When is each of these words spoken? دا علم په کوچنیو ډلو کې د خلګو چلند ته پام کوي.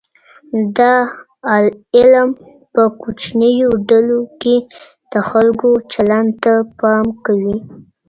دا 0.77 0.93
علم 1.97 2.29
په 2.73 2.83
کوچنیو 3.01 3.69
ډلو 3.89 4.19
کې 4.41 4.55
د 5.11 5.13
خلګو 5.29 5.71
چلند 5.93 6.29
ته 6.43 6.53
پام 6.79 7.05
کوي. 7.25 7.57